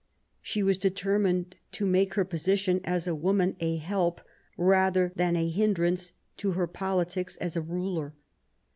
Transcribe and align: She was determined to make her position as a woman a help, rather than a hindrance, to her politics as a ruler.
She 0.41 0.63
was 0.63 0.79
determined 0.79 1.57
to 1.73 1.85
make 1.85 2.15
her 2.15 2.25
position 2.25 2.81
as 2.83 3.05
a 3.05 3.13
woman 3.13 3.55
a 3.59 3.75
help, 3.77 4.19
rather 4.57 5.13
than 5.15 5.35
a 5.35 5.47
hindrance, 5.47 6.13
to 6.37 6.53
her 6.53 6.65
politics 6.65 7.35
as 7.37 7.55
a 7.55 7.61
ruler. 7.61 8.15